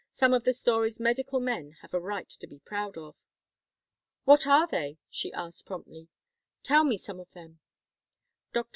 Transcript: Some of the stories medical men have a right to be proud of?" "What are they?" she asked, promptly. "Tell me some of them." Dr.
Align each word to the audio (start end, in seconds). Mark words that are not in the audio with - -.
Some 0.13 0.33
of 0.33 0.45
the 0.45 0.53
stories 0.55 0.99
medical 0.99 1.39
men 1.39 1.73
have 1.83 1.93
a 1.93 1.99
right 1.99 2.27
to 2.27 2.47
be 2.47 2.57
proud 2.57 2.97
of?" 2.97 3.15
"What 4.23 4.47
are 4.47 4.65
they?" 4.65 4.97
she 5.11 5.31
asked, 5.31 5.67
promptly. 5.67 6.07
"Tell 6.63 6.83
me 6.83 6.97
some 6.97 7.19
of 7.19 7.29
them." 7.33 7.59
Dr. 8.51 8.67